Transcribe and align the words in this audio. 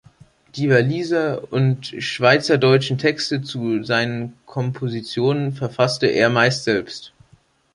Die 0.55 0.67
walliser- 0.67 1.53
und 1.53 1.85
schweizerdeutschen 1.85 2.97
Texte 2.97 3.43
zu 3.43 3.83
seinen 3.83 4.33
Kompositionen 4.47 5.51
verfasste 5.53 6.07
er 6.07 6.31
meist 6.31 6.63
selbst. 6.63 7.13